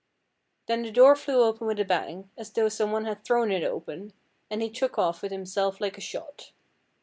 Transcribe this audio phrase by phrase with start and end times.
[0.65, 3.63] Then the door flew open with a bang, as though some one had thrown it
[3.63, 4.13] open,
[4.49, 6.53] and he took off with himself like a shot.